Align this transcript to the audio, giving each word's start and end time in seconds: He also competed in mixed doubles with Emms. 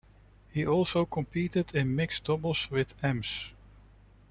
He 0.51 0.65
also 0.65 1.05
competed 1.05 1.75
in 1.75 1.95
mixed 1.95 2.23
doubles 2.23 2.71
with 2.71 2.99
Emms. 3.03 3.51